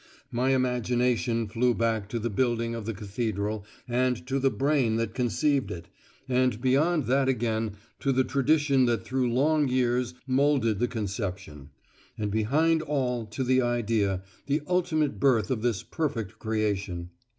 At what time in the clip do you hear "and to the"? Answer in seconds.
3.87-4.49